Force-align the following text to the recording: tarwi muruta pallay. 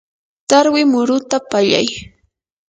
tarwi 0.49 0.81
muruta 0.91 1.37
pallay. 1.49 1.87